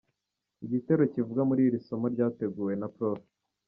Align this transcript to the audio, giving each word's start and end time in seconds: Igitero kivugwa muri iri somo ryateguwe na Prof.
Igitero 0.65 1.01
kivugwa 1.13 1.41
muri 1.49 1.61
iri 1.67 1.79
somo 1.87 2.05
ryateguwe 2.13 2.73
na 2.79 2.87
Prof. 2.95 3.19